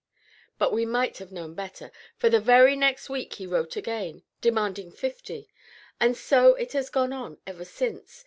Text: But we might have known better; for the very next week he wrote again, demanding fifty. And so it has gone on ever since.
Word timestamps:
But 0.57 0.73
we 0.73 0.83
might 0.83 1.19
have 1.19 1.31
known 1.31 1.53
better; 1.53 1.91
for 2.17 2.27
the 2.27 2.39
very 2.39 2.75
next 2.75 3.07
week 3.07 3.35
he 3.35 3.45
wrote 3.45 3.75
again, 3.75 4.23
demanding 4.41 4.91
fifty. 4.91 5.47
And 5.99 6.17
so 6.17 6.55
it 6.55 6.73
has 6.73 6.89
gone 6.89 7.13
on 7.13 7.37
ever 7.45 7.65
since. 7.65 8.19